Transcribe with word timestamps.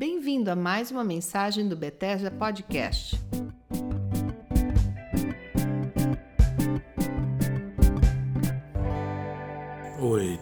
Bem-vindo 0.00 0.50
a 0.50 0.56
mais 0.56 0.90
uma 0.90 1.04
mensagem 1.04 1.68
do 1.68 1.76
Bethesda 1.76 2.30
Podcast. 2.30 3.20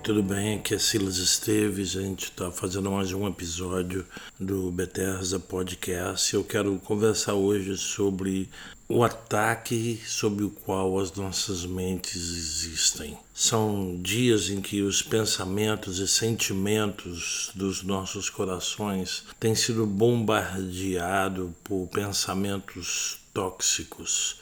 Tudo 0.09 0.23
bem? 0.23 0.55
Aqui 0.55 0.75
é 0.75 0.79
Silas 0.79 1.19
Esteves. 1.19 1.95
A 1.95 2.01
gente 2.01 2.31
está 2.31 2.51
fazendo 2.51 2.91
mais 2.91 3.13
um 3.13 3.29
episódio 3.29 4.07
do 4.41 4.73
Bethesda 4.73 5.39
Podcast. 5.39 6.33
Eu 6.33 6.43
quero 6.43 6.79
conversar 6.79 7.35
hoje 7.35 7.77
sobre 7.77 8.49
o 8.89 9.05
ataque 9.05 10.01
sobre 10.07 10.45
o 10.45 10.49
qual 10.49 10.99
as 10.99 11.13
nossas 11.13 11.67
mentes 11.67 12.17
existem. 12.17 13.19
São 13.35 14.01
dias 14.01 14.49
em 14.49 14.63
que 14.63 14.81
os 14.81 15.03
pensamentos 15.03 15.99
e 15.99 16.09
sentimentos 16.09 17.51
dos 17.55 17.83
nossos 17.83 18.31
corações 18.31 19.25
têm 19.39 19.55
sido 19.55 19.85
bombardeados 19.85 21.51
por 21.63 21.87
pensamentos 21.89 23.19
tóxicos. 23.35 24.37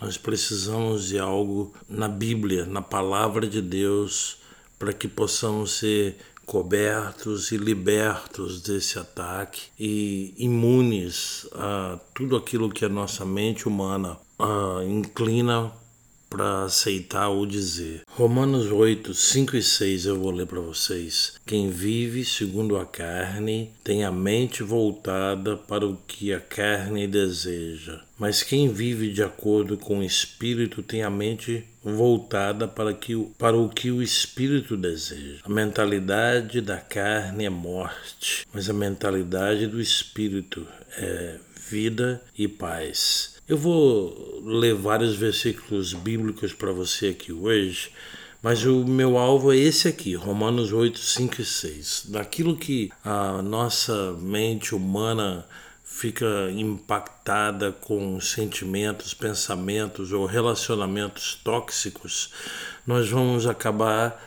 Nós 0.00 0.16
precisamos 0.16 1.08
de 1.08 1.18
algo 1.18 1.74
na 1.88 2.06
Bíblia, 2.06 2.64
na 2.66 2.80
palavra 2.80 3.48
de 3.48 3.60
Deus, 3.60 4.40
para 4.82 4.92
que 4.92 5.06
possamos 5.06 5.78
ser 5.78 6.16
cobertos 6.44 7.52
e 7.52 7.56
libertos 7.56 8.60
desse 8.60 8.98
ataque 8.98 9.68
e 9.78 10.34
imunes 10.36 11.46
a 11.52 12.00
tudo 12.12 12.34
aquilo 12.34 12.68
que 12.68 12.84
a 12.84 12.88
nossa 12.88 13.24
mente 13.24 13.68
humana 13.68 14.18
uh, 14.40 14.82
inclina 14.82 15.70
para 16.28 16.64
aceitar 16.64 17.28
ou 17.28 17.46
dizer. 17.46 18.02
Romanos 18.08 18.72
8, 18.72 19.14
5 19.14 19.56
e 19.56 19.62
6 19.62 20.06
eu 20.06 20.18
vou 20.18 20.32
ler 20.32 20.48
para 20.48 20.58
vocês. 20.58 21.34
Quem 21.46 21.70
vive 21.70 22.24
segundo 22.24 22.76
a 22.76 22.84
carne 22.84 23.70
tem 23.84 24.02
a 24.02 24.10
mente 24.10 24.64
voltada 24.64 25.56
para 25.56 25.86
o 25.86 25.96
que 26.08 26.32
a 26.32 26.40
carne 26.40 27.06
deseja, 27.06 28.00
mas 28.18 28.42
quem 28.42 28.72
vive 28.72 29.12
de 29.12 29.22
acordo 29.22 29.76
com 29.76 30.00
o 30.00 30.02
espírito 30.02 30.82
tem 30.82 31.04
a 31.04 31.10
mente 31.10 31.68
voltada 31.82 32.68
para, 32.68 32.94
que, 32.94 33.16
para 33.38 33.56
o 33.56 33.68
que 33.68 33.90
o 33.90 34.02
espírito 34.02 34.76
deseja. 34.76 35.40
A 35.44 35.48
mentalidade 35.48 36.60
da 36.60 36.78
carne 36.78 37.44
é 37.44 37.50
morte, 37.50 38.46
mas 38.52 38.68
a 38.70 38.72
mentalidade 38.72 39.66
do 39.66 39.80
espírito 39.80 40.66
é 40.96 41.36
vida 41.68 42.22
e 42.36 42.46
paz. 42.46 43.36
Eu 43.48 43.56
vou 43.56 44.40
ler 44.44 44.74
vários 44.74 45.16
versículos 45.16 45.92
bíblicos 45.92 46.52
para 46.52 46.72
você 46.72 47.08
aqui 47.08 47.32
hoje, 47.32 47.90
mas 48.42 48.64
o 48.64 48.84
meu 48.84 49.18
alvo 49.18 49.52
é 49.52 49.56
esse 49.56 49.88
aqui, 49.88 50.14
Romanos 50.14 50.72
8, 50.72 50.98
5 50.98 51.40
e 51.40 51.44
6. 51.44 52.06
Daquilo 52.08 52.56
que 52.56 52.90
a 53.04 53.40
nossa 53.42 54.12
mente 54.20 54.74
humana 54.74 55.46
fica 55.92 56.50
impactada 56.50 57.70
com 57.70 58.18
sentimentos, 58.18 59.12
pensamentos 59.12 60.10
ou 60.10 60.24
relacionamentos 60.24 61.38
tóxicos, 61.44 62.30
nós 62.86 63.10
vamos 63.10 63.46
acabar 63.46 64.20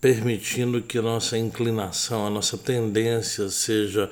permitindo 0.00 0.82
que 0.82 1.00
nossa 1.00 1.38
inclinação, 1.38 2.26
a 2.26 2.30
nossa 2.30 2.58
tendência 2.58 3.48
seja 3.48 4.10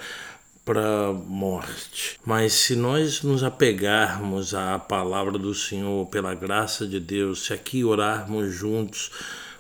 para 0.65 1.13
morte. 1.13 2.19
Mas 2.25 2.53
se 2.53 2.77
nós 2.77 3.23
nos 3.23 3.43
apegarmos 3.43 4.55
à 4.55 4.79
palavra 4.79 5.37
do 5.37 5.53
Senhor 5.53 6.07
pela 6.07 6.33
graça 6.33 6.87
de 6.87 7.01
Deus, 7.01 7.45
se 7.47 7.53
aqui 7.53 7.85
orarmos 7.85 8.55
juntos 8.55 9.11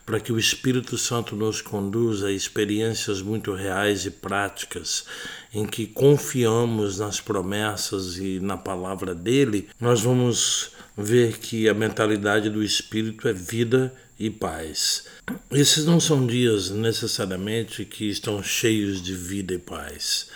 para 0.04 0.20
que 0.20 0.32
o 0.32 0.38
Espírito 0.38 0.98
Santo 0.98 1.36
nos 1.36 1.60
conduza 1.60 2.28
a 2.28 2.32
experiências 2.32 3.22
muito 3.22 3.52
reais 3.52 4.06
e 4.06 4.10
práticas 4.10 5.04
em 5.52 5.66
que 5.66 5.86
confiamos 5.86 6.98
nas 6.98 7.20
promessas 7.20 8.16
e 8.18 8.40
na 8.40 8.56
palavra 8.56 9.14
dele, 9.14 9.68
nós 9.80 10.00
vamos 10.00 10.72
ver 10.96 11.38
que 11.38 11.68
a 11.68 11.74
mentalidade 11.74 12.50
do 12.50 12.62
Espírito 12.62 13.28
é 13.28 13.32
vida 13.32 13.94
e 14.18 14.28
paz. 14.28 15.06
Esses 15.50 15.84
não 15.84 16.00
são 16.00 16.26
dias 16.26 16.70
necessariamente 16.70 17.84
que 17.84 18.08
estão 18.08 18.42
cheios 18.42 19.00
de 19.00 19.14
vida 19.14 19.54
e 19.54 19.58
paz 19.58 20.28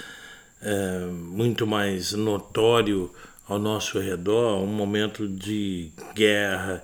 é, 0.65 1.07
muito 1.07 1.67
mais 1.67 2.13
notório 2.13 3.13
ao 3.47 3.59
nosso 3.59 3.99
redor 3.99 4.63
um 4.63 4.67
momento 4.67 5.29
de 5.29 5.93
guerra 6.15 6.83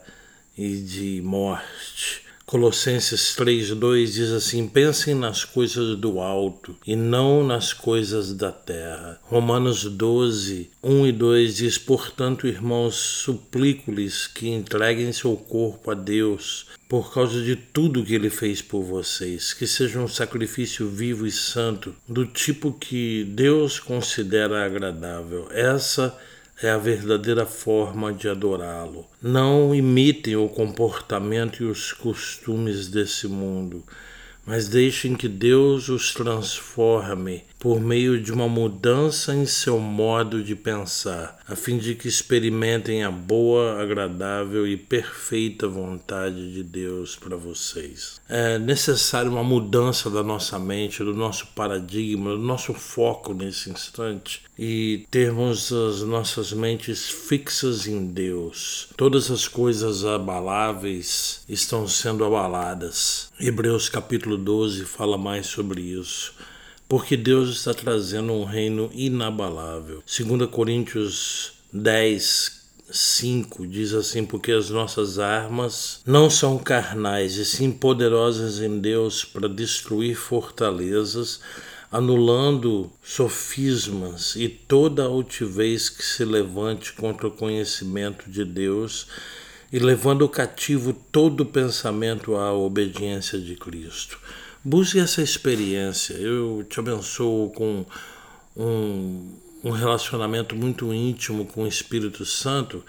e 0.57 0.77
de 0.77 1.23
morte. 1.25 2.30
Colossenses 2.51 3.37
3:2 3.37 4.07
diz 4.13 4.33
assim: 4.33 4.67
Pensem 4.67 5.15
nas 5.15 5.45
coisas 5.45 5.97
do 5.97 6.19
alto 6.19 6.77
e 6.85 6.97
não 6.97 7.47
nas 7.47 7.73
coisas 7.73 8.35
da 8.35 8.51
terra. 8.51 9.21
Romanos 9.23 9.85
12, 9.85 10.69
1 10.83 11.07
e 11.07 11.13
2 11.13 11.55
diz: 11.55 11.79
Portanto, 11.79 12.49
irmãos, 12.49 12.97
suplico-lhes 12.97 14.27
que 14.27 14.49
entreguem 14.49 15.13
seu 15.13 15.37
corpo 15.37 15.93
a 15.93 15.95
Deus 15.95 16.67
por 16.89 17.15
causa 17.15 17.41
de 17.41 17.55
tudo 17.55 18.05
que 18.05 18.17
ele 18.17 18.29
fez 18.29 18.61
por 18.61 18.83
vocês, 18.83 19.53
que 19.53 19.65
seja 19.65 20.01
um 20.01 20.09
sacrifício 20.09 20.89
vivo 20.89 21.25
e 21.29 21.31
santo, 21.31 21.95
do 22.09 22.27
tipo 22.27 22.73
que 22.73 23.23
Deus 23.31 23.79
considera 23.79 24.67
agradável. 24.67 25.47
Essa 25.53 26.19
é 26.27 26.30
a 26.69 26.77
verdadeira 26.77 27.47
forma 27.47 28.13
de 28.13 28.29
adorá-lo. 28.29 29.07
Não 29.23 29.75
imitem 29.75 30.37
o 30.37 30.49
comportamento 30.49 31.63
e 31.63 31.67
os 31.67 31.93
costumes 31.93 32.89
desse 32.89 33.27
mundo, 33.27 33.83
mas 34.45 34.69
deixem 34.69 35.15
que 35.15 35.29
Deus 35.29 35.89
os 35.89 36.13
transforme 36.13 37.45
por 37.61 37.79
meio 37.79 38.19
de 38.19 38.33
uma 38.33 38.49
mudança 38.49 39.35
em 39.35 39.45
seu 39.45 39.79
modo 39.79 40.43
de 40.43 40.57
pensar, 40.57 41.39
a 41.47 41.55
fim 41.55 41.77
de 41.77 41.95
que 41.95 42.09
experimentem 42.09 43.05
a 43.05 43.11
boa, 43.11 43.83
agradável 43.83 44.67
e 44.67 44.79
perfeita 44.79 45.69
vontade 45.69 46.55
de 46.55 46.63
Deus 46.63 47.17
para 47.17 47.37
vocês. 47.37 48.19
É 48.27 48.59
necessário 48.59 49.31
uma 49.31 49.45
mudança 49.45 50.09
da 50.09 50.23
nossa 50.23 50.59
mente, 50.59 51.05
do 51.05 51.13
nosso 51.13 51.49
paradigma, 51.49 52.31
do 52.31 52.39
nosso 52.39 52.73
foco 52.73 53.35
nesse 53.35 53.69
instante 53.69 54.43
e 54.59 55.07
termos 55.11 55.71
as 55.71 56.01
nossas 56.01 56.55
mentes 56.55 57.11
fixas 57.11 57.87
em 57.87 58.07
Deus. 58.07 58.89
Todas 58.97 59.31
as 59.31 59.47
coisas 59.47 60.07
abaláveis 60.07 61.45
estão 61.47 61.87
sendo 61.87 62.25
abaladas. 62.25 63.31
Hebreus 63.39 63.91
capítulo 63.91 64.39
12 64.39 64.87
fala 64.87 65.19
mais 65.19 65.47
sobre 65.47 65.83
isso 65.83 66.33
porque 66.91 67.17
Deus 67.17 67.51
está 67.51 67.73
trazendo 67.73 68.33
um 68.33 68.43
reino 68.43 68.91
inabalável. 68.93 70.03
2 70.05 70.51
Coríntios 70.51 71.53
10, 71.73 72.63
5 72.91 73.65
diz 73.65 73.95
assim: 73.95 74.27
Porque 74.27 74.51
as 74.51 74.71
nossas 74.71 75.21
armas 75.21 76.01
não 76.05 76.29
são 76.29 76.59
carnais, 76.59 77.37
e 77.37 77.45
sim 77.45 77.71
poderosas 77.71 78.61
em 78.61 78.81
Deus 78.81 79.25
para 79.25 79.49
destruir 79.49 80.17
fortalezas, 80.17 81.39
anulando 81.93 82.91
sofismas 83.05 84.35
e 84.35 84.49
toda 84.49 85.05
altivez 85.05 85.89
que 85.89 86.03
se 86.03 86.25
levante 86.25 86.93
contra 86.95 87.29
o 87.29 87.31
conhecimento 87.31 88.29
de 88.29 88.45
Deus 88.45 89.07
e 89.73 89.79
levando 89.79 90.29
cativo 90.29 90.93
todo 90.93 91.47
pensamento 91.47 92.35
à 92.35 92.53
obediência 92.53 93.39
de 93.39 93.55
Cristo. 93.55 94.19
Busque 94.63 94.99
essa 94.99 95.23
experiência. 95.23 96.13
Eu 96.13 96.63
te 96.69 96.79
abençoo 96.81 97.49
com 97.51 97.87
um, 98.55 99.33
um 99.65 99.71
relacionamento 99.71 100.55
muito 100.55 100.93
íntimo 100.93 101.47
com 101.47 101.63
o 101.63 101.67
Espírito 101.67 102.27
Santo, 102.27 102.85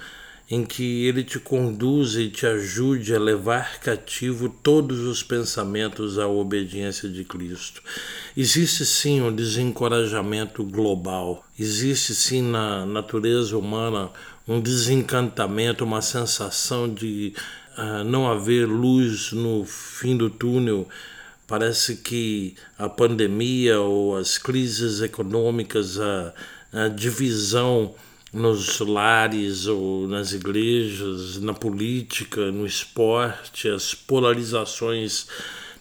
em 0.50 0.66
que 0.66 1.06
ele 1.06 1.24
te 1.24 1.40
conduza 1.40 2.22
e 2.22 2.30
te 2.30 2.46
ajude 2.46 3.16
a 3.16 3.20
levar 3.20 3.80
cativo 3.80 4.50
todos 4.50 5.00
os 5.00 5.24
pensamentos 5.24 6.20
à 6.20 6.28
obediência 6.28 7.08
de 7.08 7.24
Cristo. 7.24 7.82
Existe 8.36 8.86
sim 8.86 9.22
um 9.22 9.34
desencorajamento 9.34 10.66
global, 10.66 11.42
existe 11.58 12.14
sim 12.14 12.42
na 12.42 12.86
natureza 12.86 13.58
humana 13.58 14.12
um 14.46 14.60
desencantamento, 14.60 15.86
uma 15.86 16.02
sensação 16.02 16.94
de 16.94 17.34
uh, 17.78 18.04
não 18.04 18.30
haver 18.30 18.66
luz 18.68 19.32
no 19.32 19.64
fim 19.64 20.18
do 20.18 20.30
túnel 20.30 20.86
Parece 21.52 21.98
que 21.98 22.56
a 22.80 22.88
pandemia 22.88 23.78
ou 23.82 24.16
as 24.16 24.38
crises 24.38 25.02
econômicas, 25.02 26.00
a, 26.00 26.34
a 26.72 26.88
divisão 26.88 27.94
nos 28.32 28.80
lares 28.80 29.68
ou 29.68 30.08
nas 30.08 30.32
igrejas, 30.32 31.42
na 31.42 31.54
política, 31.54 32.54
no 32.54 32.66
esporte, 32.66 33.68
as 33.68 33.94
polarizações 33.94 35.28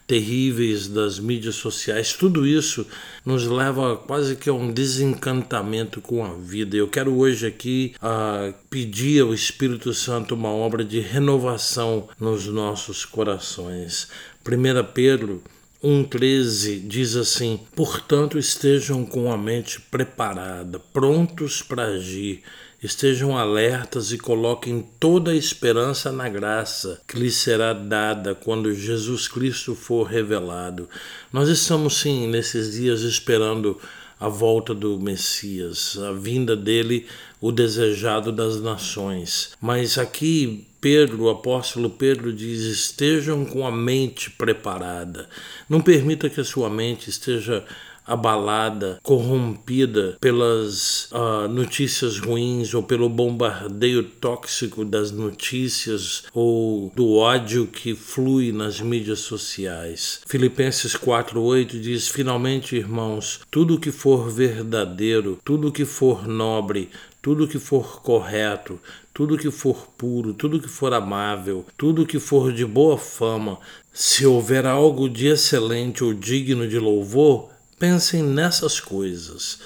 terríveis 0.05 0.89
das 0.89 1.19
mídias 1.19 1.55
sociais, 1.55 2.11
tudo 2.11 2.45
isso 2.45 2.85
nos 3.25 3.45
leva 3.45 3.95
quase 3.95 4.35
que 4.35 4.49
a 4.49 4.53
um 4.53 4.73
desencantamento 4.73 6.01
com 6.01 6.25
a 6.25 6.33
vida. 6.33 6.75
Eu 6.75 6.89
quero 6.89 7.17
hoje 7.17 7.47
aqui 7.47 7.95
uh, 8.03 8.53
pedir 8.69 9.21
ao 9.21 9.33
Espírito 9.33 9.93
Santo 9.93 10.35
uma 10.35 10.49
obra 10.49 10.83
de 10.83 10.99
renovação 10.99 12.09
nos 12.19 12.45
nossos 12.47 13.05
corações. 13.05 14.09
1 14.45 14.91
Pedro 14.93 15.41
1,13 15.83 16.87
diz 16.87 17.15
assim: 17.15 17.59
Portanto, 17.75 18.37
estejam 18.37 19.03
com 19.03 19.31
a 19.31 19.37
mente 19.37 19.81
preparada, 19.81 20.79
prontos 20.79 21.63
para 21.63 21.85
agir. 21.85 22.43
Estejam 22.83 23.37
alertas 23.37 24.11
e 24.11 24.17
coloquem 24.17 24.87
toda 24.99 25.31
a 25.31 25.35
esperança 25.35 26.11
na 26.11 26.27
graça 26.27 26.99
que 27.07 27.17
lhes 27.17 27.35
será 27.35 27.73
dada 27.73 28.33
quando 28.33 28.73
Jesus 28.73 29.27
Cristo 29.27 29.75
for 29.75 30.03
revelado. 30.03 30.89
Nós 31.31 31.47
estamos, 31.47 31.97
sim, 31.97 32.27
nesses 32.27 32.73
dias 32.73 33.01
esperando 33.01 33.79
a 34.21 34.29
volta 34.29 34.75
do 34.75 34.99
Messias, 34.99 35.97
a 35.97 36.11
vinda 36.11 36.55
dele, 36.55 37.07
o 37.41 37.51
desejado 37.51 38.31
das 38.31 38.61
nações. 38.61 39.53
Mas 39.59 39.97
aqui 39.97 40.67
Pedro, 40.79 41.23
o 41.23 41.29
apóstolo 41.29 41.89
Pedro 41.89 42.31
diz: 42.31 42.61
estejam 42.61 43.43
com 43.43 43.65
a 43.65 43.71
mente 43.71 44.29
preparada. 44.29 45.27
Não 45.67 45.81
permita 45.81 46.29
que 46.29 46.39
a 46.39 46.45
sua 46.45 46.69
mente 46.69 47.09
esteja 47.09 47.65
abalada, 48.11 48.99
corrompida 49.01 50.17
pelas 50.19 51.09
uh, 51.11 51.47
notícias 51.47 52.19
ruins 52.19 52.73
ou 52.73 52.83
pelo 52.83 53.07
bombardeio 53.07 54.03
tóxico 54.03 54.83
das 54.83 55.11
notícias 55.11 56.23
ou 56.33 56.91
do 56.95 57.15
ódio 57.15 57.67
que 57.67 57.95
flui 57.95 58.51
nas 58.51 58.81
mídias 58.81 59.19
sociais. 59.19 60.21
Filipenses 60.25 60.95
4:8 60.95 61.79
diz: 61.79 62.07
"Finalmente, 62.07 62.75
irmãos, 62.75 63.39
tudo 63.49 63.79
que 63.79 63.91
for 63.91 64.29
verdadeiro, 64.29 65.39
tudo 65.45 65.71
que 65.71 65.85
for 65.85 66.27
nobre, 66.27 66.89
tudo 67.21 67.47
que 67.47 67.59
for 67.59 68.01
correto, 68.01 68.79
tudo 69.13 69.37
que 69.37 69.51
for 69.51 69.87
puro, 69.97 70.33
tudo 70.33 70.59
que 70.59 70.67
for 70.67 70.93
amável, 70.93 71.65
tudo 71.77 72.05
que 72.05 72.19
for 72.19 72.51
de 72.51 72.65
boa 72.65 72.97
fama, 72.97 73.59
se 73.93 74.25
houver 74.25 74.65
algo 74.65 75.07
de 75.07 75.27
excelente 75.27 76.03
ou 76.03 76.13
digno 76.13 76.67
de 76.67 76.79
louvor, 76.79 77.49
Pensem 77.81 78.21
nessas 78.21 78.79
coisas. 78.79 79.57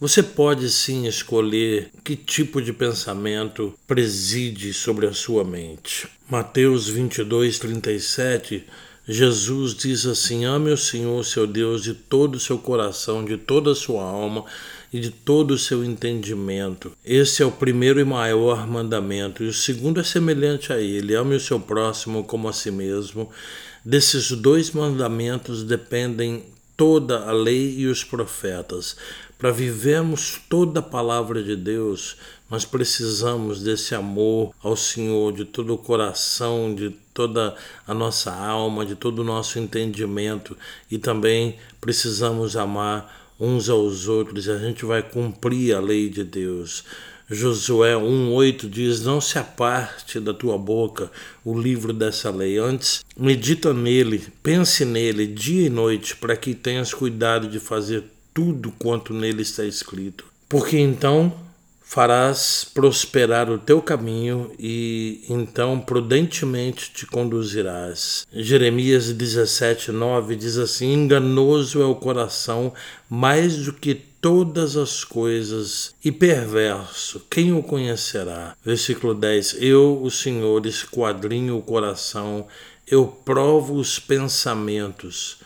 Você 0.00 0.20
pode 0.20 0.68
sim 0.68 1.06
escolher 1.06 1.92
que 2.02 2.16
tipo 2.16 2.60
de 2.60 2.72
pensamento 2.72 3.72
preside 3.86 4.74
sobre 4.74 5.06
a 5.06 5.12
sua 5.12 5.44
mente. 5.44 6.08
Mateus 6.28 6.88
22, 6.88 7.60
37, 7.60 8.64
Jesus 9.06 9.76
diz 9.76 10.06
assim: 10.06 10.44
Ame 10.44 10.72
o 10.72 10.76
Senhor, 10.76 11.24
seu 11.24 11.46
Deus, 11.46 11.84
de 11.84 11.94
todo 11.94 12.34
o 12.34 12.40
seu 12.40 12.58
coração, 12.58 13.24
de 13.24 13.36
toda 13.36 13.70
a 13.70 13.76
sua 13.76 14.02
alma 14.02 14.44
e 14.92 14.98
de 14.98 15.10
todo 15.10 15.52
o 15.52 15.58
seu 15.58 15.84
entendimento. 15.84 16.90
Esse 17.04 17.44
é 17.44 17.46
o 17.46 17.52
primeiro 17.52 18.00
e 18.00 18.04
maior 18.04 18.66
mandamento, 18.66 19.44
e 19.44 19.46
o 19.46 19.52
segundo 19.52 20.00
é 20.00 20.02
semelhante 20.02 20.72
a 20.72 20.80
ele: 20.80 21.14
ame 21.14 21.36
o 21.36 21.40
seu 21.40 21.60
próximo 21.60 22.24
como 22.24 22.48
a 22.48 22.52
si 22.52 22.72
mesmo. 22.72 23.30
Desses 23.84 24.32
dois 24.32 24.72
mandamentos 24.72 25.62
dependem 25.62 26.51
toda 26.76 27.28
a 27.28 27.32
lei 27.32 27.78
e 27.78 27.86
os 27.86 28.04
profetas. 28.04 28.96
Para 29.38 29.50
vivermos 29.50 30.40
toda 30.48 30.80
a 30.80 30.82
palavra 30.82 31.42
de 31.42 31.56
Deus, 31.56 32.16
nós 32.48 32.64
precisamos 32.64 33.62
desse 33.62 33.94
amor 33.94 34.54
ao 34.62 34.76
Senhor 34.76 35.32
de 35.32 35.44
todo 35.44 35.74
o 35.74 35.78
coração, 35.78 36.74
de 36.74 36.90
toda 37.12 37.54
a 37.86 37.94
nossa 37.94 38.32
alma, 38.32 38.86
de 38.86 38.94
todo 38.94 39.20
o 39.20 39.24
nosso 39.24 39.58
entendimento 39.58 40.56
e 40.90 40.98
também 40.98 41.56
precisamos 41.80 42.56
amar 42.56 43.32
uns 43.40 43.68
aos 43.68 44.06
outros. 44.06 44.48
A 44.48 44.58
gente 44.58 44.84
vai 44.84 45.02
cumprir 45.02 45.74
a 45.74 45.80
lei 45.80 46.08
de 46.08 46.22
Deus. 46.22 46.84
Josué 47.32 47.94
1,8 47.94 48.68
diz: 48.68 49.02
Não 49.02 49.20
se 49.20 49.38
aparte 49.38 50.20
da 50.20 50.34
tua 50.34 50.58
boca 50.58 51.10
o 51.44 51.58
livro 51.58 51.92
dessa 51.92 52.30
lei, 52.30 52.58
antes 52.58 53.04
medita 53.16 53.72
nele, 53.72 54.22
pense 54.42 54.84
nele 54.84 55.26
dia 55.26 55.66
e 55.66 55.70
noite, 55.70 56.14
para 56.14 56.36
que 56.36 56.54
tenhas 56.54 56.92
cuidado 56.92 57.48
de 57.48 57.58
fazer 57.58 58.04
tudo 58.34 58.72
quanto 58.78 59.14
nele 59.14 59.42
está 59.42 59.64
escrito. 59.64 60.26
Porque 60.48 60.78
então 60.78 61.32
farás 61.82 62.66
prosperar 62.72 63.50
o 63.50 63.58
teu 63.58 63.82
caminho 63.82 64.50
e 64.58 65.24
então 65.28 65.78
prudentemente 65.78 66.90
te 66.90 67.06
conduzirás. 67.06 68.26
Jeremias 68.32 69.12
17, 69.12 69.92
9 69.92 70.36
diz 70.36 70.56
assim: 70.58 70.92
Enganoso 70.92 71.82
é 71.82 71.84
o 71.84 71.94
coração 71.94 72.72
mais 73.08 73.56
do 73.58 73.72
que 73.72 74.11
todas 74.22 74.76
as 74.76 75.02
coisas 75.02 75.96
e 76.02 76.12
perverso, 76.12 77.26
quem 77.28 77.52
o 77.52 77.60
conhecerá? 77.60 78.56
Versículo 78.64 79.14
10: 79.14 79.56
Eu, 79.60 80.00
o 80.00 80.10
Senhor, 80.12 80.64
esquadrinho 80.64 81.58
o 81.58 81.62
coração, 81.62 82.46
eu 82.86 83.04
provo 83.04 83.74
os 83.74 83.98
pensamentos, 83.98 85.38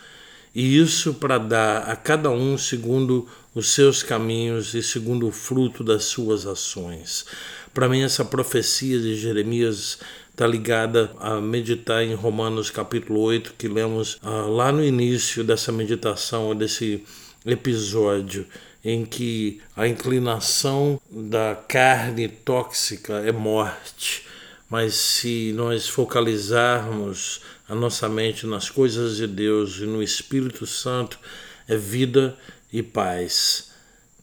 e 0.53 0.77
isso 0.77 1.15
para 1.15 1.39
dar 1.39 1.89
a 1.89 1.95
cada 1.95 2.29
um 2.29 2.55
segundo 2.55 3.27
os 3.55 3.69
seus 3.69 4.03
caminhos 4.03 4.75
e 4.75 4.83
segundo 4.83 5.27
o 5.27 5.31
fruto 5.31 5.83
das 5.83 6.05
suas 6.05 6.45
ações. 6.45 7.25
Para 7.73 7.89
mim, 7.89 8.03
essa 8.03 8.23
profecia 8.23 8.99
de 8.99 9.15
Jeremias 9.15 9.97
está 10.29 10.45
ligada 10.45 11.11
a 11.19 11.41
meditar 11.41 12.03
em 12.03 12.13
Romanos 12.13 12.69
capítulo 12.69 13.21
8, 13.21 13.55
que 13.57 13.67
lemos 13.67 14.19
ah, 14.21 14.45
lá 14.45 14.71
no 14.71 14.85
início 14.85 15.43
dessa 15.43 15.71
meditação, 15.71 16.55
desse 16.55 17.03
episódio 17.43 18.45
em 18.83 19.05
que 19.05 19.61
a 19.75 19.87
inclinação 19.87 20.99
da 21.09 21.55
carne 21.67 22.27
tóxica 22.27 23.13
é 23.25 23.31
morte, 23.31 24.25
mas 24.69 24.93
se 24.95 25.53
nós 25.55 25.87
focalizarmos 25.87 27.41
a 27.67 27.75
nossa 27.75 28.07
mente 28.07 28.45
nas 28.45 28.69
coisas 28.69 29.17
de 29.17 29.27
Deus 29.27 29.77
e 29.77 29.85
no 29.85 30.01
Espírito 30.01 30.65
Santo, 30.65 31.19
é 31.67 31.75
vida 31.75 32.37
e 32.71 32.81
paz. 32.81 33.71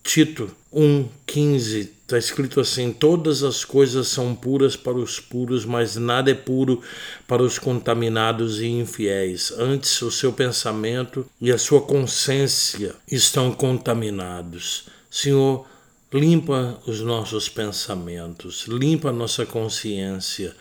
Tito 0.02 0.54
1,15 0.72 1.93
está 2.14 2.18
escrito 2.18 2.60
assim: 2.60 2.92
Todas 2.92 3.42
as 3.42 3.64
coisas 3.64 4.08
são 4.08 4.34
puras 4.34 4.76
para 4.76 4.96
os 4.96 5.18
puros, 5.18 5.64
mas 5.64 5.96
nada 5.96 6.30
é 6.30 6.34
puro 6.34 6.80
para 7.26 7.42
os 7.42 7.58
contaminados 7.58 8.60
e 8.60 8.66
infiéis. 8.66 9.52
Antes, 9.58 10.00
o 10.02 10.10
seu 10.10 10.32
pensamento 10.32 11.26
e 11.40 11.50
a 11.50 11.58
sua 11.58 11.82
consciência 11.82 12.94
estão 13.10 13.52
contaminados. 13.52 14.86
Senhor, 15.10 15.66
limpa 16.12 16.78
os 16.86 17.00
nossos 17.00 17.48
pensamentos, 17.48 18.66
limpa 18.68 19.08
a 19.08 19.12
nossa 19.12 19.44
consciência 19.44 20.54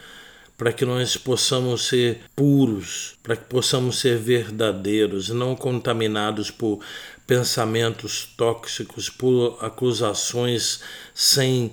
para 0.57 0.71
que 0.71 0.85
nós 0.85 1.17
possamos 1.17 1.87
ser 1.87 2.21
puros, 2.35 3.15
para 3.23 3.35
que 3.35 3.45
possamos 3.45 3.99
ser 3.99 4.17
verdadeiros, 4.17 5.29
não 5.29 5.55
contaminados 5.55 6.51
por 6.51 6.79
pensamentos 7.25 8.27
tóxicos, 8.37 9.09
por 9.09 9.57
acusações 9.61 10.81
sem 11.13 11.71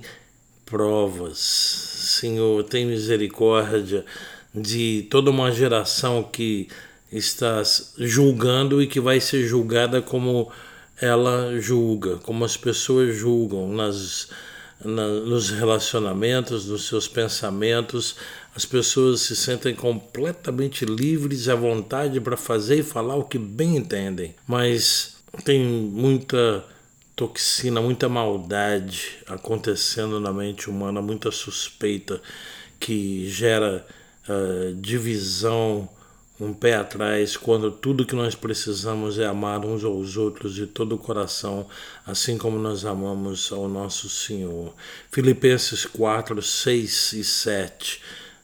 provas. 0.65 1.37
Senhor, 1.39 2.63
tem 2.63 2.85
misericórdia 2.85 4.05
de 4.53 5.07
toda 5.09 5.29
uma 5.29 5.51
geração 5.51 6.23
que 6.23 6.67
está 7.11 7.61
julgando 7.97 8.81
e 8.81 8.87
que 8.87 8.99
vai 8.99 9.19
ser 9.19 9.45
julgada 9.45 10.01
como 10.01 10.51
ela 10.99 11.59
julga, 11.59 12.17
como 12.17 12.45
as 12.45 12.55
pessoas 12.55 13.15
julgam 13.15 13.67
nas, 13.73 14.29
na, 14.83 15.07
nos 15.07 15.49
relacionamentos, 15.49 16.67
nos 16.67 16.87
seus 16.87 17.07
pensamentos. 17.07 18.15
As 18.55 18.65
pessoas 18.65 19.21
se 19.21 19.35
sentem 19.35 19.73
completamente 19.73 20.85
livres 20.85 21.49
à 21.49 21.55
vontade 21.55 22.21
para 22.21 22.37
fazer 22.37 22.79
e 22.79 22.83
falar 22.83 23.15
o 23.15 23.23
que 23.23 23.39
bem 23.39 23.77
entendem, 23.77 24.35
mas 24.47 25.20
tem 25.43 25.63
muita 25.63 26.65
toxina, 27.15 27.81
muita 27.81 28.09
maldade 28.09 29.19
acontecendo 29.27 30.19
na 30.19 30.33
mente 30.33 30.69
humana, 30.69 31.01
muita 31.01 31.31
suspeita 31.31 32.21
que 32.79 33.29
gera 33.29 33.85
uh, 34.27 34.75
divisão, 34.75 35.87
um 36.39 36.53
pé 36.53 36.75
atrás, 36.75 37.37
quando 37.37 37.71
tudo 37.71 38.05
que 38.05 38.15
nós 38.15 38.33
precisamos 38.33 39.19
é 39.19 39.27
amar 39.27 39.63
uns 39.63 39.83
aos 39.83 40.17
outros 40.17 40.55
de 40.55 40.65
todo 40.65 40.95
o 40.95 40.97
coração, 40.97 41.67
assim 42.05 42.37
como 42.37 42.57
nós 42.57 42.83
amamos 42.83 43.51
ao 43.51 43.69
nosso 43.69 44.09
Senhor. 44.09 44.73
Filipenses 45.11 45.85
4, 45.85 46.41
6 46.41 47.13
e 47.13 47.23
7. 47.23 48.01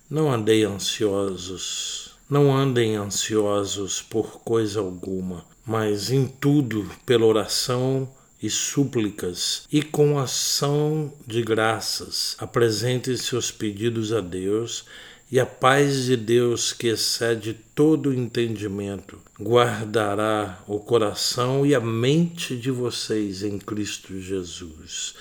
Não 0.09 0.31
andei 0.31 0.63
ansiosos, 0.63 2.11
não 2.29 2.55
andem 2.55 2.95
ansiosos 2.95 4.01
por 4.01 4.41
coisa 4.41 4.79
alguma 4.79 5.43
mas 5.67 6.09
em 6.09 6.25
tudo 6.25 6.89
pela 7.05 7.25
oração 7.25 8.09
e 8.41 8.49
súplicas 8.49 9.67
e 9.69 9.81
com 9.81 10.17
ação 10.17 11.11
de 11.25 11.41
graças 11.41 12.35
apresente 12.39 13.17
seus 13.17 13.51
pedidos 13.51 14.13
a 14.13 14.21
Deus 14.21 14.85
e 15.29 15.39
a 15.39 15.45
paz 15.45 16.05
de 16.05 16.15
Deus 16.15 16.71
que 16.71 16.87
excede 16.87 17.53
todo 17.75 18.13
entendimento 18.13 19.19
guardará 19.39 20.63
o 20.67 20.79
coração 20.79 21.65
e 21.65 21.75
a 21.75 21.79
mente 21.79 22.55
de 22.55 22.71
vocês 22.71 23.43
em 23.43 23.59
Cristo 23.59 24.19
Jesus. 24.19 25.13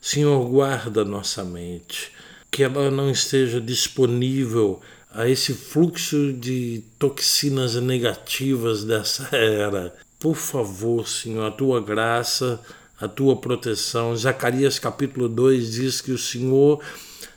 Senhor, 0.00 0.48
guarda 0.48 1.04
nossa 1.04 1.44
mente, 1.44 2.10
que 2.50 2.62
ela 2.62 2.90
não 2.90 3.10
esteja 3.10 3.60
disponível 3.60 4.80
a 5.12 5.28
esse 5.28 5.54
fluxo 5.54 6.32
de 6.32 6.82
toxinas 6.98 7.74
negativas 7.76 8.84
dessa 8.84 9.28
era. 9.34 9.94
Por 10.18 10.36
favor, 10.36 11.08
Senhor, 11.08 11.44
a 11.46 11.50
tua 11.50 11.80
graça, 11.80 12.60
a 13.00 13.08
tua 13.08 13.36
proteção. 13.36 14.16
Zacarias 14.16 14.78
capítulo 14.78 15.28
2 15.28 15.72
diz 15.72 16.00
que 16.00 16.12
o 16.12 16.18
Senhor 16.18 16.80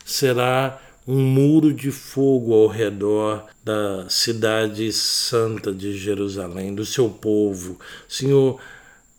será 0.06 0.82
um 1.08 1.20
muro 1.20 1.74
de 1.74 1.92
fogo 1.92 2.54
ao 2.54 2.68
redor 2.68 3.46
da 3.64 4.06
cidade 4.10 4.92
santa 4.92 5.72
de 5.74 5.98
Jerusalém, 5.98 6.74
do 6.74 6.86
seu 6.86 7.10
povo. 7.10 7.80
Senhor, 8.08 8.60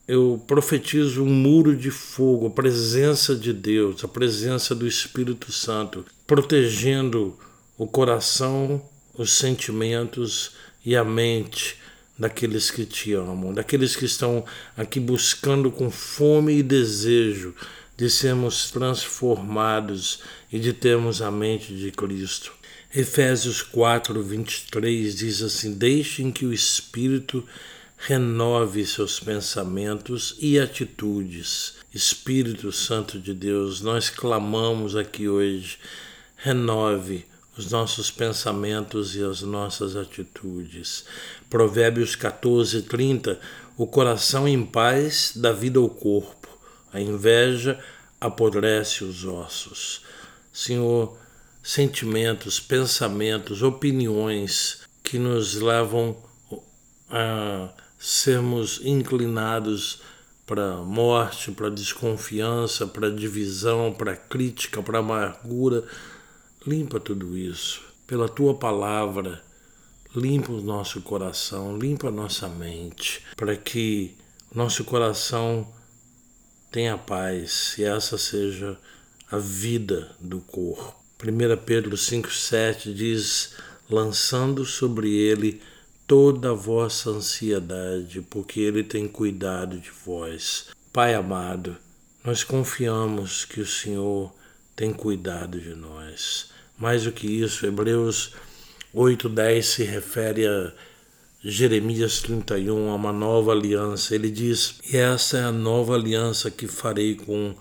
eu 0.06 0.42
profetizo 0.46 1.23
um 1.23 1.30
muro 1.30 1.75
de 1.75 1.90
fogo, 1.90 2.46
a 2.46 2.50
presença 2.50 3.34
de 3.34 3.52
Deus, 3.52 4.04
a 4.04 4.08
presença 4.08 4.75
do 4.75 4.87
Espírito 4.87 5.50
Santo, 5.50 6.04
protegendo 6.26 7.37
o 7.76 7.86
coração, 7.86 8.82
os 9.16 9.32
sentimentos 9.32 10.52
e 10.84 10.96
a 10.96 11.04
mente 11.04 11.76
daqueles 12.18 12.70
que 12.70 12.84
te 12.84 13.12
amam, 13.12 13.52
daqueles 13.52 13.96
que 13.96 14.04
estão 14.04 14.44
aqui 14.76 15.00
buscando 15.00 15.70
com 15.70 15.90
fome 15.90 16.58
e 16.58 16.62
desejo 16.62 17.54
de 17.96 18.08
sermos 18.08 18.70
transformados 18.70 20.20
e 20.52 20.58
de 20.58 20.72
termos 20.72 21.22
a 21.22 21.30
mente 21.30 21.74
de 21.74 21.90
Cristo. 21.90 22.52
Efésios 22.94 23.62
4, 23.62 24.22
23 24.22 25.16
diz 25.16 25.42
assim: 25.42 25.74
Deixem 25.74 26.30
que 26.30 26.46
o 26.46 26.52
Espírito 26.52 27.44
renove 27.96 28.84
seus 28.84 29.18
pensamentos 29.18 30.36
e 30.38 30.58
atitudes. 30.58 31.74
Espírito 31.92 32.70
Santo 32.70 33.18
de 33.18 33.32
Deus, 33.32 33.80
nós 33.80 34.10
clamamos 34.10 34.94
aqui 34.94 35.28
hoje, 35.28 35.78
renove 36.36 37.24
os 37.56 37.70
nossos 37.70 38.11
pensamentos 38.11 39.14
e 39.14 39.23
as 39.23 39.42
nossas 39.42 39.96
atitudes. 39.96 41.04
Provérbios 41.49 42.16
14, 42.16 42.82
30. 42.82 43.38
O 43.76 43.87
coração 43.87 44.46
em 44.46 44.64
paz 44.64 45.32
dá 45.37 45.52
vida 45.52 45.78
ao 45.78 45.88
corpo, 45.88 46.49
a 46.92 47.00
inveja 47.00 47.78
apodrece 48.20 49.04
os 49.04 49.25
ossos. 49.25 50.02
Senhor, 50.52 51.16
sentimentos, 51.62 52.61
pensamentos, 52.61 53.62
opiniões 53.62 54.82
que 55.02 55.18
nos 55.18 55.54
levam 55.54 56.16
a 57.11 57.68
sermos 57.99 58.80
inclinados 58.84 60.02
para 60.46 60.76
morte, 60.76 61.50
para 61.50 61.70
desconfiança, 61.70 62.87
para 62.87 63.11
divisão, 63.11 63.92
para 63.92 64.14
crítica, 64.14 64.82
para 64.82 64.99
amargura 64.99 65.84
Limpa 66.66 66.99
tudo 66.99 67.37
isso 67.37 67.83
pela 68.06 68.28
tua 68.28 68.54
palavra. 68.54 69.42
Limpa 70.16 70.52
o 70.52 70.62
nosso 70.62 71.02
coração, 71.02 71.76
limpa 71.76 72.09
a 72.09 72.11
nossa 72.11 72.49
mente, 72.49 73.23
para 73.37 73.56
que 73.56 74.16
nosso 74.54 74.85
coração 74.85 75.66
tenha 76.71 76.97
paz 76.97 77.75
e 77.76 77.85
essa 77.85 78.16
seja 78.16 78.78
a 79.30 79.37
vida 79.37 80.11
do 80.21 80.40
corpo. 80.40 80.94
1 81.23 81.64
Pedro 81.64 81.97
5,7 81.97 82.94
diz: 82.94 83.56
lançando 83.90 84.64
sobre 84.64 85.12
ele 85.12 85.61
toda 86.06 86.50
a 86.50 86.54
vossa 86.54 87.11
ansiedade, 87.11 88.23
porque 88.23 88.61
ele 88.61 88.83
tem 88.83 89.06
cuidado 89.06 89.78
de 89.78 89.90
vós. 89.90 90.68
Pai 90.92 91.14
amado, 91.14 91.76
nós 92.23 92.44
confiamos 92.44 93.44
que 93.44 93.61
o 93.61 93.66
Senhor 93.66 94.33
tem 94.76 94.92
cuidado 94.92 95.61
de 95.61 95.75
nós. 95.75 96.53
Mais 96.76 97.04
do 97.04 97.12
que 97.12 97.26
isso, 97.26 97.66
Hebreus 97.66 98.32
8:10 98.94 99.62
se 99.62 99.84
refere 99.84 100.46
a 100.46 100.72
Jeremias 101.42 102.20
31, 102.20 102.90
a 102.90 102.94
uma 102.94 103.12
nova 103.12 103.52
aliança. 103.52 104.14
Ele 104.14 104.30
diz: 104.30 104.76
E 104.90 104.96
essa 104.96 105.38
é 105.38 105.42
a 105.42 105.52
nova 105.52 105.94
aliança 105.94 106.50
que 106.50 106.66
farei 106.66 107.14
com 107.14 107.54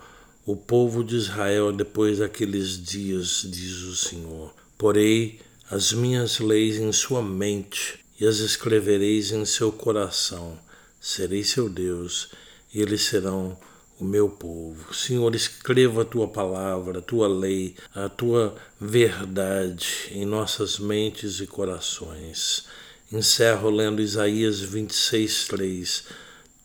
o 0.46 0.56
povo 0.56 1.04
de 1.04 1.16
Israel 1.16 1.72
depois 1.72 2.20
daqueles 2.20 2.82
dias, 2.82 3.46
diz 3.50 3.82
o 3.84 3.96
Senhor. 3.96 4.54
Porei 4.78 5.40
as 5.70 5.94
minhas 5.94 6.40
leis 6.40 6.78
em 6.78 6.92
sua 6.92 7.22
mente 7.22 8.00
e 8.20 8.26
as 8.26 8.38
escrevereis 8.38 9.32
em 9.32 9.46
seu 9.46 9.72
coração. 9.72 10.58
Serei 11.00 11.44
seu 11.44 11.70
Deus 11.70 12.30
e 12.74 12.82
eles 12.82 13.04
serão 13.04 13.58
o 14.04 14.06
meu 14.06 14.28
povo. 14.28 14.94
Senhor, 14.94 15.34
escreva 15.34 16.02
a 16.02 16.06
tua 16.06 16.28
palavra, 16.28 17.00
a 17.00 17.02
tua 17.02 17.28
lei, 17.28 17.76
a 17.96 18.10
tua 18.10 18.56
verdade 18.80 20.10
em 20.12 20.26
nossas 20.26 20.78
mentes 20.78 21.40
e 21.40 21.48
corações. 21.48 22.66
Encerro 23.12 23.70
lendo 23.70 24.02
Isaías 24.02 24.60
26, 24.60 25.48
3. 25.48 26.04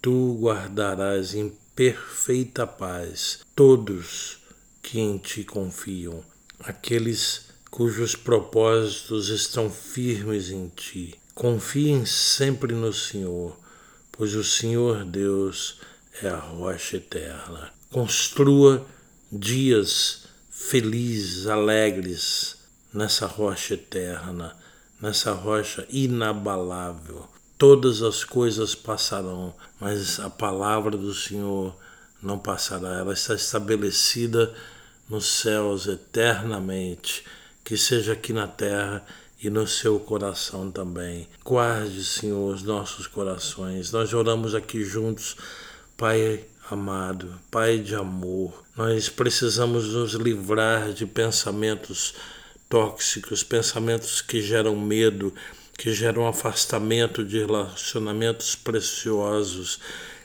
Tu 0.02 0.38
guardarás 0.40 1.34
em 1.34 1.52
perfeita 1.74 2.66
paz 2.66 3.40
todos 3.54 4.38
que 4.82 4.98
em 4.98 5.16
ti 5.18 5.44
confiam, 5.44 6.24
aqueles 6.60 7.46
cujos 7.70 8.16
propósitos 8.16 9.28
estão 9.28 9.70
firmes 9.70 10.50
em 10.50 10.68
ti. 10.74 11.14
Confiem 11.34 12.04
sempre 12.04 12.74
no 12.74 12.92
Senhor, 12.92 13.56
pois 14.10 14.34
o 14.34 14.42
Senhor 14.42 15.04
Deus 15.04 15.78
é 16.22 16.28
a 16.28 16.36
rocha 16.36 16.96
eterna. 16.96 17.70
Construa 17.90 18.86
dias 19.30 20.24
felizes, 20.50 21.46
alegres 21.46 22.56
nessa 22.92 23.26
rocha 23.26 23.74
eterna, 23.74 24.56
nessa 25.00 25.32
rocha 25.32 25.86
inabalável. 25.90 27.28
Todas 27.56 28.02
as 28.02 28.24
coisas 28.24 28.74
passarão, 28.74 29.54
mas 29.80 30.20
a 30.20 30.30
palavra 30.30 30.96
do 30.96 31.12
Senhor 31.12 31.74
não 32.22 32.38
passará. 32.38 32.98
Ela 32.98 33.12
está 33.12 33.34
estabelecida 33.34 34.54
nos 35.08 35.26
céus 35.26 35.86
eternamente. 35.86 37.24
Que 37.64 37.76
seja 37.76 38.12
aqui 38.12 38.32
na 38.32 38.46
terra 38.46 39.04
e 39.42 39.50
no 39.50 39.66
seu 39.66 40.00
coração 40.00 40.70
também. 40.70 41.28
Guarde, 41.44 42.04
Senhor, 42.04 42.54
os 42.54 42.62
nossos 42.62 43.06
corações. 43.06 43.92
Nós 43.92 44.12
oramos 44.14 44.54
aqui 44.54 44.84
juntos 44.84 45.36
Pai 45.98 46.44
amado, 46.70 47.40
Pai 47.50 47.80
de 47.80 47.96
amor, 47.96 48.62
nós 48.76 49.08
precisamos 49.08 49.88
nos 49.88 50.12
livrar 50.12 50.92
de 50.92 51.04
pensamentos 51.04 52.14
tóxicos, 52.68 53.42
pensamentos 53.42 54.22
que 54.22 54.40
geram 54.40 54.76
medo, 54.76 55.34
que 55.76 55.92
geram 55.92 56.28
afastamento 56.28 57.24
de 57.24 57.40
relacionamentos 57.40 58.54
preciosos, 58.54 59.80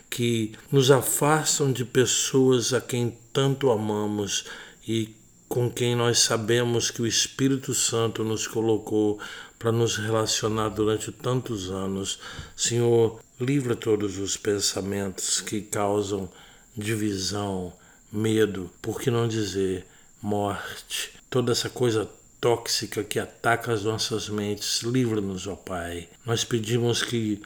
que 0.08 0.52
nos 0.70 0.92
afastam 0.92 1.72
de 1.72 1.84
pessoas 1.84 2.72
a 2.72 2.80
quem 2.80 3.18
tanto 3.32 3.68
amamos 3.68 4.44
e 4.86 5.12
com 5.54 5.70
quem 5.70 5.94
nós 5.94 6.18
sabemos 6.18 6.90
que 6.90 7.00
o 7.00 7.06
Espírito 7.06 7.72
Santo 7.74 8.24
nos 8.24 8.44
colocou 8.44 9.20
para 9.56 9.70
nos 9.70 9.96
relacionar 9.96 10.68
durante 10.68 11.12
tantos 11.12 11.70
anos. 11.70 12.18
Senhor, 12.56 13.20
livra 13.40 13.76
todos 13.76 14.18
os 14.18 14.36
pensamentos 14.36 15.40
que 15.40 15.60
causam 15.60 16.28
divisão, 16.76 17.72
medo, 18.10 18.68
por 18.82 19.00
que 19.00 19.12
não 19.12 19.28
dizer 19.28 19.86
morte, 20.20 21.12
toda 21.30 21.52
essa 21.52 21.70
coisa 21.70 22.10
tóxica 22.40 23.04
que 23.04 23.20
ataca 23.20 23.72
as 23.72 23.84
nossas 23.84 24.28
mentes, 24.28 24.82
livra-nos, 24.82 25.46
ó 25.46 25.54
Pai. 25.54 26.08
Nós 26.26 26.42
pedimos 26.42 27.00
que 27.00 27.40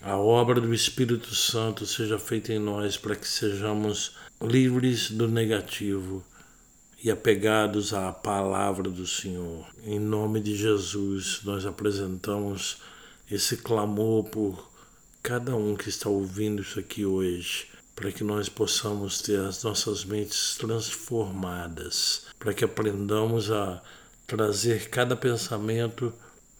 a 0.00 0.16
obra 0.16 0.60
do 0.60 0.72
Espírito 0.72 1.34
Santo 1.34 1.86
seja 1.86 2.20
feita 2.20 2.52
em 2.52 2.60
nós 2.60 2.96
para 2.96 3.16
que 3.16 3.26
sejamos 3.26 4.12
livres 4.40 5.10
do 5.10 5.26
negativo 5.26 6.24
e 7.02 7.10
apegados 7.10 7.92
à 7.92 8.12
palavra 8.12 8.88
do 8.88 9.06
Senhor. 9.06 9.66
Em 9.84 9.98
nome 9.98 10.40
de 10.40 10.56
Jesus, 10.56 11.40
nós 11.42 11.66
apresentamos 11.66 12.76
esse 13.30 13.56
clamor 13.56 14.24
por 14.24 14.70
cada 15.20 15.56
um 15.56 15.74
que 15.74 15.88
está 15.88 16.08
ouvindo 16.08 16.62
isso 16.62 16.78
aqui 16.78 17.04
hoje, 17.04 17.66
para 17.96 18.12
que 18.12 18.22
nós 18.22 18.48
possamos 18.48 19.20
ter 19.20 19.40
as 19.40 19.62
nossas 19.64 20.04
mentes 20.04 20.56
transformadas, 20.56 22.26
para 22.38 22.54
que 22.54 22.64
aprendamos 22.64 23.50
a 23.50 23.82
trazer 24.26 24.88
cada 24.88 25.16
pensamento 25.16 26.12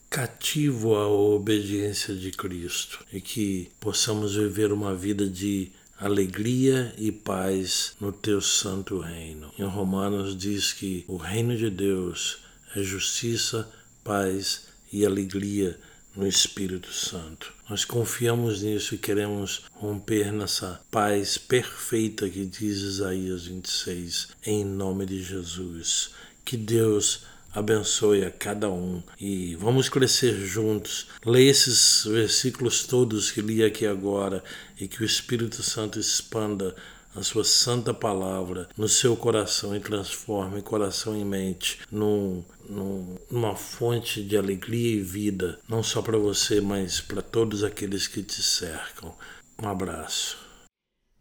cativo 0.09 0.95
à 0.95 1.07
obediência 1.07 2.13
de 2.13 2.31
Cristo 2.31 3.03
e 3.11 3.19
que 3.19 3.71
possamos 3.79 4.35
viver 4.35 4.71
uma 4.71 4.93
vida 4.93 5.27
de 5.27 5.71
alegria 6.03 6.93
e 6.97 7.13
paz 7.13 7.93
no 7.97 8.11
teu 8.11 8.41
santo 8.41 8.99
reino. 8.99 9.53
Em 9.57 9.63
Romanos 9.63 10.37
diz 10.37 10.73
que 10.73 11.05
o 11.07 11.15
reino 11.15 11.55
de 11.55 11.69
Deus 11.69 12.39
é 12.75 12.83
justiça, 12.83 13.71
paz 14.03 14.63
e 14.91 15.05
alegria 15.05 15.79
no 16.13 16.27
Espírito 16.27 16.91
Santo. 16.91 17.53
Nós 17.69 17.85
confiamos 17.85 18.61
nisso 18.61 18.93
e 18.93 18.97
queremos 18.97 19.63
romper 19.71 20.33
nessa 20.33 20.81
paz 20.91 21.37
perfeita 21.37 22.29
que 22.29 22.45
diz 22.45 22.79
Isaías 22.79 23.45
26, 23.45 24.27
em 24.45 24.65
nome 24.65 25.05
de 25.05 25.23
Jesus. 25.23 26.11
Que 26.43 26.57
Deus 26.57 27.21
abençoe 27.53 28.25
a 28.25 28.31
cada 28.31 28.69
um 28.69 29.01
e 29.19 29.55
vamos 29.55 29.89
crescer 29.89 30.33
juntos. 30.33 31.07
Leia 31.25 31.51
esses 31.51 32.05
versículos 32.05 32.83
todos 32.83 33.31
que 33.31 33.41
li 33.41 33.63
aqui 33.63 33.85
agora 33.85 34.43
e 34.79 34.87
que 34.87 35.01
o 35.01 35.05
Espírito 35.05 35.61
Santo 35.61 35.99
expanda 35.99 36.75
a 37.15 37.21
sua 37.21 37.43
santa 37.43 37.93
palavra 37.93 38.67
no 38.75 38.89
seu 38.89 39.15
coração 39.15 39.75
e 39.75 39.79
transforme 39.79 40.61
coração 40.61 41.15
e 41.15 41.23
mente 41.23 41.79
num, 41.91 42.43
num, 42.67 43.17
numa 43.29 43.55
fonte 43.55 44.23
de 44.23 44.35
alegria 44.35 44.95
e 44.95 45.01
vida, 45.01 45.59
não 45.69 45.83
só 45.83 46.01
para 46.01 46.17
você, 46.17 46.59
mas 46.59 46.99
para 46.99 47.21
todos 47.21 47.63
aqueles 47.63 48.07
que 48.07 48.23
te 48.23 48.41
cercam. 48.41 49.13
Um 49.61 49.67
abraço. 49.67 50.42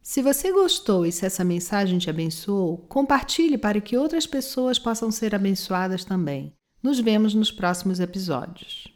Se 0.02 0.20
você 0.20 0.50
gostou 0.50 1.06
e 1.06 1.12
se 1.12 1.24
essa 1.24 1.44
mensagem 1.44 1.96
te 1.96 2.10
abençoou, 2.10 2.76
compartilhe 2.88 3.56
para 3.56 3.80
que 3.80 3.96
outras 3.96 4.26
pessoas 4.26 4.76
possam 4.76 5.12
ser 5.12 5.32
abençoadas 5.32 6.04
também. 6.04 6.52
Nos 6.82 6.98
vemos 6.98 7.34
nos 7.34 7.52
próximos 7.52 8.00
episódios. 8.00 8.91